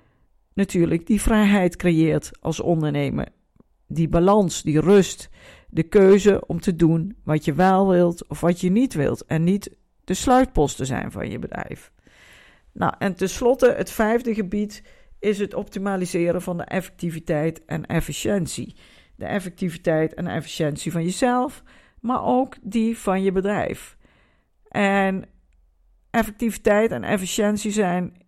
natuurlijk 0.55 1.07
die 1.07 1.21
vrijheid 1.21 1.77
creëert 1.77 2.31
als 2.41 2.61
ondernemer. 2.61 3.37
Die 3.89 4.09
balans, 4.09 4.63
die 4.63 4.81
rust, 4.81 5.29
de 5.69 5.83
keuze 5.83 6.47
om 6.47 6.61
te 6.61 6.77
doen 6.77 7.17
wat 7.25 7.45
je 7.45 7.55
wel 7.55 7.89
wilt 7.89 8.29
of 8.29 8.41
wat 8.41 8.61
je 8.61 8.71
niet 8.71 8.95
wilt. 8.95 9.25
En 9.25 9.45
niet 9.45 9.77
de 10.05 10.15
sluitposten 10.15 10.87
zijn 10.87 11.13
van 11.13 11.31
je 11.31 11.39
bedrijf. 11.39 11.93
Nou, 12.73 12.95
en 12.99 13.15
tenslotte, 13.15 13.75
het 13.77 13.91
vijfde 13.91 14.35
gebied 14.35 14.83
is 15.19 15.39
het 15.39 15.55
optimaliseren 15.55 16.43
van 16.43 16.57
de 16.57 16.65
effectiviteit 16.65 17.65
en 17.65 17.87
efficiëntie. 17.87 18.77
De 19.17 19.27
effectiviteit 19.27 20.15
en 20.15 20.27
efficiëntie 20.27 20.93
van 20.93 21.05
jezelf, 21.05 21.63
maar 22.01 22.25
ook 22.25 22.57
die 22.63 22.99
van 22.99 23.23
je 23.23 23.33
bedrijf. 23.33 23.97
En 24.69 25.25
effectiviteit 26.11 26.91
en 26.91 27.05
efficiëntie 27.05 27.71
zijn 27.71 28.27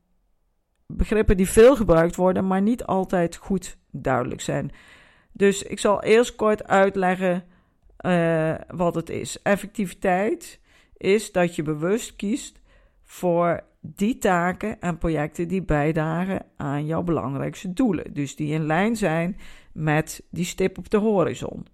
begrippen 0.86 1.36
die 1.36 1.48
veel 1.48 1.76
gebruikt 1.76 2.16
worden, 2.16 2.46
maar 2.46 2.62
niet 2.62 2.84
altijd 2.84 3.36
goed 3.36 3.76
duidelijk 3.90 4.40
zijn. 4.40 4.70
Dus 5.32 5.62
ik 5.62 5.78
zal 5.78 6.02
eerst 6.02 6.36
kort 6.36 6.66
uitleggen 6.66 7.44
uh, 8.06 8.54
wat 8.68 8.94
het 8.94 9.10
is. 9.10 9.42
Effectiviteit 9.42 10.60
is 10.96 11.32
dat 11.32 11.54
je 11.56 11.62
bewust 11.62 12.16
kiest 12.16 12.60
voor 13.04 13.60
die 13.80 14.18
taken 14.18 14.80
en 14.80 14.98
projecten 14.98 15.48
die 15.48 15.62
bijdragen 15.62 16.46
aan 16.56 16.86
jouw 16.86 17.02
belangrijkste 17.02 17.72
doelen. 17.72 18.12
Dus 18.12 18.36
die 18.36 18.52
in 18.52 18.66
lijn 18.66 18.96
zijn 18.96 19.36
met 19.72 20.22
die 20.30 20.44
stip 20.44 20.78
op 20.78 20.90
de 20.90 20.96
horizon. 20.96 21.66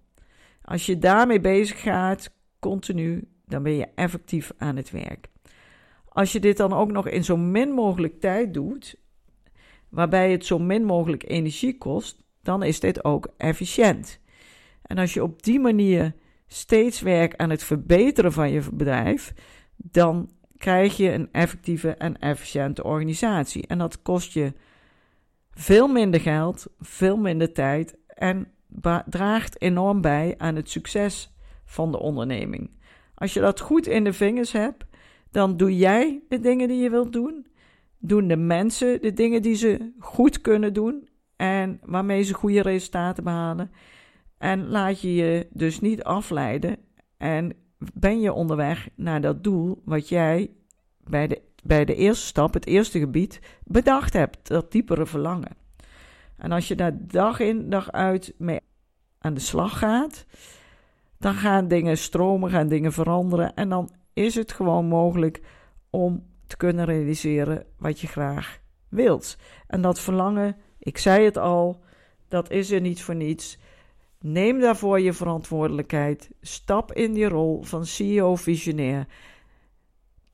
Als 0.61 0.85
je 0.85 0.97
daarmee 0.97 1.39
bezig 1.39 1.81
gaat, 1.81 2.31
continu, 2.59 3.27
dan 3.45 3.63
ben 3.63 3.71
je 3.73 3.87
effectief 3.95 4.51
aan 4.57 4.75
het 4.75 4.91
werk. 4.91 5.27
Als 6.09 6.31
je 6.31 6.39
dit 6.39 6.57
dan 6.57 6.73
ook 6.73 6.91
nog 6.91 7.07
in 7.07 7.23
zo 7.23 7.37
min 7.37 7.71
mogelijk 7.71 8.19
tijd 8.19 8.53
doet, 8.53 8.99
waarbij 9.89 10.31
het 10.31 10.45
zo 10.45 10.59
min 10.59 10.83
mogelijk 10.83 11.29
energie 11.29 11.77
kost, 11.77 12.23
dan 12.47 12.63
is 12.63 12.79
dit 12.79 13.03
ook 13.03 13.27
efficiënt. 13.37 14.19
En 14.81 14.97
als 14.97 15.13
je 15.13 15.23
op 15.23 15.43
die 15.43 15.59
manier 15.59 16.13
steeds 16.47 17.01
werkt 17.01 17.37
aan 17.37 17.49
het 17.49 17.63
verbeteren 17.63 18.33
van 18.33 18.51
je 18.51 18.61
bedrijf, 18.73 19.33
dan 19.75 20.29
krijg 20.57 20.97
je 20.97 21.11
een 21.11 21.29
effectieve 21.31 21.89
en 21.89 22.19
efficiënte 22.19 22.83
organisatie. 22.83 23.67
En 23.67 23.77
dat 23.77 24.01
kost 24.01 24.33
je 24.33 24.53
veel 25.51 25.87
minder 25.87 26.19
geld, 26.19 26.67
veel 26.79 27.17
minder 27.17 27.53
tijd 27.53 27.97
en 28.07 28.51
draagt 29.05 29.61
enorm 29.61 30.01
bij 30.01 30.35
aan 30.37 30.55
het 30.55 30.69
succes 30.69 31.33
van 31.65 31.91
de 31.91 31.99
onderneming. 31.99 32.69
Als 33.15 33.33
je 33.33 33.39
dat 33.39 33.59
goed 33.59 33.87
in 33.87 34.03
de 34.03 34.13
vingers 34.13 34.51
hebt, 34.51 34.85
dan 35.31 35.57
doe 35.57 35.77
jij 35.77 36.21
de 36.29 36.39
dingen 36.39 36.67
die 36.67 36.81
je 36.81 36.89
wilt 36.89 37.13
doen. 37.13 37.47
Doen 37.99 38.27
de 38.27 38.37
mensen 38.37 39.01
de 39.01 39.13
dingen 39.13 39.41
die 39.41 39.55
ze 39.55 39.91
goed 39.99 40.41
kunnen 40.41 40.73
doen 40.73 41.07
en 41.37 41.79
waarmee 41.83 42.23
ze 42.23 42.33
goede 42.33 42.61
resultaten 42.61 43.23
behalen. 43.23 43.71
En 44.37 44.67
laat 44.67 45.01
je 45.01 45.15
je 45.15 45.47
dus 45.49 45.79
niet 45.79 46.03
afleiden 46.03 46.77
en 47.17 47.53
ben 47.93 48.21
je 48.21 48.33
onderweg 48.33 48.89
naar 48.95 49.21
dat 49.21 49.43
doel 49.43 49.81
wat 49.85 50.09
jij 50.09 50.51
bij 51.03 51.27
de, 51.27 51.41
bij 51.63 51.85
de 51.85 51.95
eerste 51.95 52.25
stap, 52.25 52.53
het 52.53 52.65
eerste 52.65 52.99
gebied, 52.99 53.39
bedacht 53.63 54.13
hebt, 54.13 54.47
dat 54.47 54.71
diepere 54.71 55.05
verlangen. 55.05 55.57
En 56.37 56.51
als 56.51 56.67
je 56.67 56.75
daar 56.75 56.97
dag 56.97 57.39
in 57.39 57.69
dag 57.69 57.91
uit 57.91 58.33
mee 58.37 58.59
aan 59.19 59.33
de 59.33 59.39
slag 59.39 59.79
gaat, 59.79 60.25
dan 61.19 61.33
gaan 61.33 61.67
dingen 61.67 61.97
stromen, 61.97 62.49
gaan 62.49 62.67
dingen 62.67 62.93
veranderen 62.93 63.53
en 63.53 63.69
dan 63.69 63.91
is 64.13 64.35
het 64.35 64.51
gewoon 64.51 64.85
mogelijk 64.85 65.41
om 65.89 66.25
te 66.47 66.57
kunnen 66.57 66.85
realiseren 66.85 67.65
wat 67.77 67.99
je 67.99 68.07
graag 68.07 68.59
wilt. 68.89 69.37
En 69.67 69.81
dat 69.81 69.99
verlangen, 69.99 70.55
ik 70.87 70.97
zei 70.97 71.25
het 71.25 71.37
al, 71.37 71.79
dat 72.27 72.51
is 72.51 72.71
er 72.71 72.81
niet 72.81 73.01
voor 73.01 73.15
niets. 73.15 73.57
Neem 74.19 74.59
daarvoor 74.59 74.99
je 74.99 75.13
verantwoordelijkheid. 75.13 76.29
Stap 76.41 76.93
in 76.93 77.13
die 77.13 77.27
rol 77.27 77.63
van 77.63 77.85
CEO-visionair. 77.85 79.07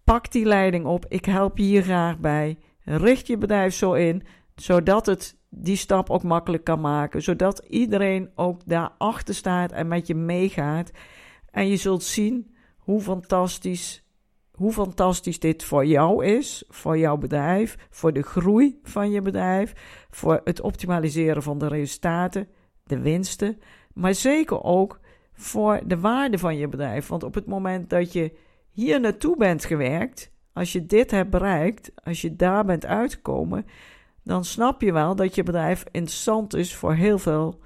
Pak 0.03 0.31
die 0.31 0.45
leiding 0.45 0.85
op. 0.85 1.05
Ik 1.09 1.25
help 1.25 1.57
je 1.57 1.63
hier 1.63 1.83
graag 1.83 2.19
bij. 2.19 2.57
Richt 2.83 3.27
je 3.27 3.37
bedrijf 3.37 3.73
zo 3.73 3.93
in, 3.93 4.23
zodat 4.55 5.05
het 5.05 5.37
die 5.49 5.75
stap 5.75 6.09
ook 6.09 6.23
makkelijk 6.23 6.63
kan 6.63 6.81
maken. 6.81 7.21
Zodat 7.21 7.65
iedereen 7.67 8.29
ook 8.35 8.61
daarachter 8.65 9.35
staat 9.35 9.71
en 9.71 9.87
met 9.87 10.07
je 10.07 10.15
meegaat. 10.15 10.91
En 11.51 11.67
je 11.67 11.77
zult 11.77 12.03
zien 12.03 12.55
hoe 12.77 13.01
fantastisch, 13.01 14.03
hoe 14.55 14.71
fantastisch 14.71 15.39
dit 15.39 15.63
voor 15.63 15.85
jou 15.85 16.25
is, 16.25 16.63
voor 16.69 16.97
jouw 16.97 17.17
bedrijf, 17.17 17.77
voor 17.89 18.13
de 18.13 18.21
groei 18.21 18.79
van 18.83 19.11
je 19.11 19.21
bedrijf, 19.21 19.73
voor 20.09 20.41
het 20.43 20.61
optimaliseren 20.61 21.43
van 21.43 21.57
de 21.57 21.67
resultaten, 21.67 22.47
de 22.83 22.99
winsten, 22.99 23.59
maar 23.93 24.13
zeker 24.13 24.63
ook 24.63 24.99
voor 25.33 25.81
de 25.85 25.99
waarde 25.99 26.37
van 26.37 26.57
je 26.57 26.67
bedrijf. 26.67 27.07
Want 27.07 27.23
op 27.23 27.33
het 27.33 27.45
moment 27.45 27.89
dat 27.89 28.13
je 28.13 28.37
hier 28.71 28.99
naartoe 28.99 29.37
bent 29.37 29.65
gewerkt, 29.65 30.31
als 30.53 30.71
je 30.71 30.85
dit 30.85 31.11
hebt 31.11 31.29
bereikt, 31.29 31.91
als 32.03 32.21
je 32.21 32.35
daar 32.35 32.65
bent 32.65 32.85
uitgekomen, 32.85 33.65
dan 34.23 34.45
snap 34.45 34.81
je 34.81 34.93
wel 34.93 35.15
dat 35.15 35.35
je 35.35 35.43
bedrijf 35.43 35.83
interessant 35.91 36.55
is 36.55 36.75
voor 36.75 36.93
heel 36.93 37.17
veel 37.19 37.59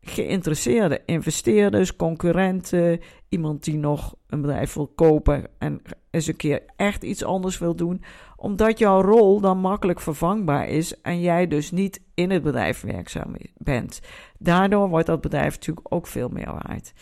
geïnteresseerde 0.00 1.02
investeerders, 1.04 1.96
concurrenten, 1.96 3.00
iemand 3.28 3.64
die 3.64 3.78
nog 3.78 4.16
een 4.28 4.40
bedrijf 4.40 4.74
wil 4.74 4.86
kopen 4.86 5.46
en 5.58 5.82
eens 6.10 6.26
een 6.26 6.36
keer 6.36 6.62
echt 6.76 7.02
iets 7.02 7.24
anders 7.24 7.58
wil 7.58 7.74
doen, 7.74 8.02
omdat 8.36 8.78
jouw 8.78 9.00
rol 9.00 9.40
dan 9.40 9.58
makkelijk 9.58 10.00
vervangbaar 10.00 10.68
is 10.68 11.00
en 11.00 11.20
jij 11.20 11.46
dus 11.46 11.70
niet 11.70 12.00
in 12.14 12.30
het 12.30 12.42
bedrijf 12.42 12.80
werkzaam 12.80 13.34
bent. 13.56 14.00
Daardoor 14.38 14.88
wordt 14.88 15.06
dat 15.06 15.20
bedrijf 15.20 15.54
natuurlijk 15.54 15.94
ook 15.94 16.06
veel 16.06 16.28
meer 16.28 16.52
waard. 16.52 16.92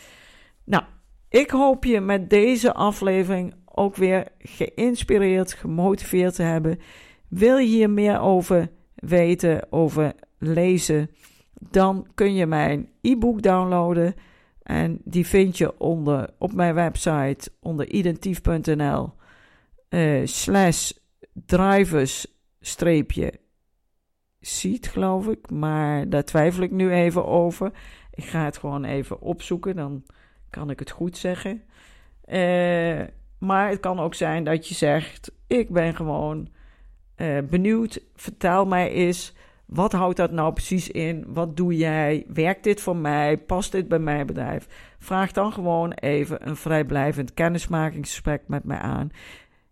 Nou, 0.65 0.85
ik 1.29 1.51
hoop 1.51 1.85
je 1.85 2.01
met 2.01 2.31
deze 2.31 2.75
aflevering 2.75 3.55
ook 3.65 3.97
weer 3.97 4.29
geïnspireerd, 4.39 5.53
gemotiveerd 5.53 6.35
te 6.35 6.43
hebben. 6.43 6.79
Wil 7.29 7.57
je 7.57 7.67
hier 7.67 7.91
meer 7.91 8.21
over 8.21 8.71
weten, 8.95 9.73
over 9.73 10.13
lezen? 10.39 11.11
dan 11.71 12.07
kun 12.15 12.35
je 12.35 12.47
mijn 12.47 12.89
e-book 13.01 13.43
downloaden. 13.43 14.15
En 14.67 15.01
die 15.05 15.27
vind 15.27 15.59
je 15.59 15.79
onder, 15.79 16.31
op 16.39 16.53
mijn 16.53 16.75
website 16.75 17.51
onder 17.61 17.89
identief.nl 17.89 19.13
uh, 19.91 20.27
slash 20.27 20.93
drivers 21.33 22.27
streepje 22.61 23.33
seat, 24.41 24.87
geloof 24.87 25.27
ik. 25.27 25.51
Maar 25.51 26.09
daar 26.09 26.25
twijfel 26.25 26.63
ik 26.63 26.71
nu 26.71 26.93
even 26.93 27.27
over. 27.27 27.71
Ik 28.11 28.25
ga 28.25 28.45
het 28.45 28.57
gewoon 28.57 28.85
even 28.85 29.21
opzoeken, 29.21 29.77
dan 29.77 30.03
kan 30.51 30.71
ik 30.71 30.79
het 30.79 30.91
goed 30.91 31.17
zeggen. 31.17 31.63
Uh, 32.25 33.01
maar 33.39 33.69
het 33.69 33.81
kan 33.81 34.01
ook 34.01 34.15
zijn 34.15 34.45
dat 34.45 34.69
je 34.69 34.75
zegt: 34.75 35.33
Ik 35.47 35.71
ben 35.71 35.95
gewoon 35.95 36.49
uh, 37.17 37.39
benieuwd. 37.51 38.01
Vertel 38.15 38.67
mij 38.67 38.91
eens 38.91 39.35
wat 39.67 39.93
houdt 39.93 40.17
dat 40.17 40.31
nou 40.31 40.53
precies 40.53 40.89
in? 40.89 41.25
Wat 41.27 41.57
doe 41.57 41.77
jij? 41.77 42.25
Werkt 42.29 42.65
dit 42.65 42.81
voor 42.81 42.97
mij? 42.97 43.39
Past 43.39 43.73
dit 43.73 43.89
bij 43.89 43.99
mijn 43.99 44.27
bedrijf? 44.27 44.67
Vraag 44.99 45.33
dan 45.33 45.53
gewoon 45.53 45.93
even 45.93 46.49
een 46.49 46.57
vrijblijvend 46.57 47.35
kennismakingsgesprek 47.35 48.43
met 48.47 48.65
mij 48.65 48.79
aan. 48.79 49.11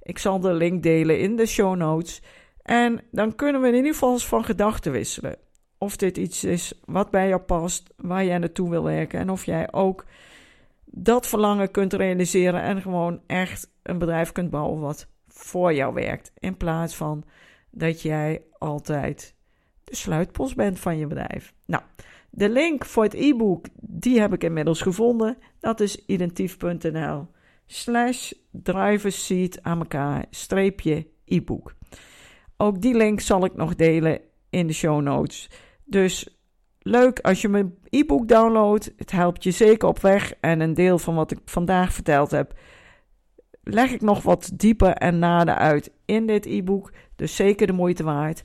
Ik 0.02 0.18
zal 0.18 0.40
de 0.40 0.52
link 0.52 0.82
delen 0.82 1.18
in 1.18 1.36
de 1.36 1.46
show 1.46 1.76
notes. 1.76 2.22
En 2.62 3.00
dan 3.10 3.34
kunnen 3.34 3.60
we 3.60 3.68
in 3.68 3.74
ieder 3.74 3.92
geval 3.92 4.12
eens 4.12 4.26
van 4.26 4.44
gedachten 4.44 4.92
wisselen. 4.92 5.36
Of 5.78 5.96
dit 5.96 6.16
iets 6.16 6.44
is 6.44 6.80
wat 6.84 7.10
bij 7.10 7.28
jou 7.28 7.40
past, 7.40 7.94
waar 7.96 8.24
jij 8.24 8.38
naartoe 8.38 8.70
wil 8.70 8.84
werken. 8.84 9.20
En 9.20 9.30
of 9.30 9.44
jij 9.44 9.72
ook 9.72 10.04
dat 10.84 11.26
verlangen 11.26 11.70
kunt 11.70 11.92
realiseren 11.92 12.62
en 12.62 12.82
gewoon 12.82 13.20
echt 13.26 13.70
een 13.82 13.98
bedrijf 13.98 14.32
kunt 14.32 14.50
bouwen 14.50 14.80
wat 14.80 15.06
voor 15.28 15.74
jou 15.74 15.94
werkt. 15.94 16.32
In 16.38 16.56
plaats 16.56 16.96
van 16.96 17.24
dat 17.70 18.02
jij 18.02 18.42
altijd 18.58 19.33
sluitpost 19.94 20.56
bent 20.56 20.80
van 20.80 20.98
je 20.98 21.06
bedrijf. 21.06 21.54
Nou, 21.66 21.82
de 22.30 22.48
link 22.48 22.84
voor 22.84 23.02
het 23.02 23.14
e-book, 23.14 23.66
die 23.80 24.20
heb 24.20 24.32
ik 24.32 24.44
inmiddels 24.44 24.82
gevonden. 24.82 25.36
Dat 25.60 25.80
is 25.80 26.04
identief.nl 26.06 27.26
slash 27.66 28.32
driverseat 28.50 29.62
aan 29.62 29.78
elkaar 29.78 30.24
streepje 30.30 31.06
e-book. 31.24 31.74
Ook 32.56 32.80
die 32.80 32.94
link 32.94 33.20
zal 33.20 33.44
ik 33.44 33.54
nog 33.54 33.74
delen 33.74 34.20
in 34.50 34.66
de 34.66 34.72
show 34.72 35.00
notes. 35.00 35.50
Dus 35.84 36.38
leuk 36.78 37.20
als 37.20 37.40
je 37.40 37.48
mijn 37.48 37.74
e-book 37.88 38.28
downloadt. 38.28 38.92
Het 38.96 39.10
helpt 39.10 39.44
je 39.44 39.50
zeker 39.50 39.88
op 39.88 39.98
weg. 39.98 40.34
En 40.40 40.60
een 40.60 40.74
deel 40.74 40.98
van 40.98 41.14
wat 41.14 41.30
ik 41.30 41.38
vandaag 41.44 41.92
verteld 41.92 42.30
heb, 42.30 42.54
leg 43.62 43.92
ik 43.92 44.00
nog 44.00 44.22
wat 44.22 44.50
dieper 44.54 44.92
en 44.92 45.18
nader 45.18 45.54
uit 45.54 45.90
in 46.04 46.26
dit 46.26 46.46
e-book. 46.46 46.92
Dus 47.16 47.36
zeker 47.36 47.66
de 47.66 47.72
moeite 47.72 48.04
waard. 48.04 48.42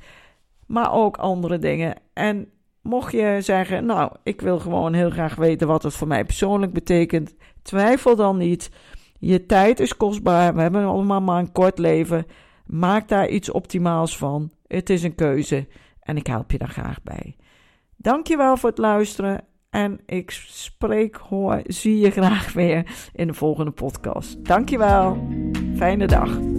Maar 0.70 0.94
ook 0.94 1.18
andere 1.18 1.60
dingen. 1.60 1.96
En 2.14 2.50
mocht 2.82 3.12
je 3.12 3.38
zeggen, 3.40 3.86
nou, 3.86 4.12
ik 4.24 4.42
wil 4.42 4.60
gewoon 4.60 4.94
heel 4.94 5.10
graag 5.10 5.36
weten 5.36 5.68
wat 5.68 5.84
het 5.84 5.94
voor 5.94 6.08
mij 6.08 6.26
persoonlijk 6.26 6.74
betekent, 6.74 7.36
twijfel 7.62 8.16
dan 8.16 8.38
niet. 8.38 8.72
Je 9.20 9.46
tijd 9.46 9.80
is 9.80 9.98
kostbaar, 9.98 10.56
we 10.56 10.62
hebben 10.62 10.86
allemaal 10.86 11.22
maar 11.22 11.40
een 11.40 11.52
kort 11.52 11.78
leven. 11.78 12.26
Maak 12.66 13.08
daar 13.08 13.30
iets 13.30 13.52
optimaals 13.52 14.18
van. 14.18 14.52
Het 14.68 14.90
is 14.90 15.04
een 15.04 15.16
keuze 15.16 15.68
en 16.00 16.18
ik 16.18 16.28
help 16.28 16.52
je 16.52 16.58
daar 16.58 16.70
graag 16.70 17.04
bij. 17.04 17.36
Dankjewel 17.98 18.58
voor 18.58 18.70
het 18.70 18.78
luisteren 18.78 19.44
en 19.70 20.00
ik 20.06 20.32
spreek, 20.48 21.16
hoor, 21.16 21.62
zie 21.64 22.00
je 22.00 22.12
graag 22.12 22.54
weer 22.54 23.10
in 23.14 23.28
de 23.28 23.34
volgende 23.34 23.72
podcast. 23.72 24.46
Dankjewel. 24.46 25.28
Fijne 25.76 26.08
dag. 26.08 26.59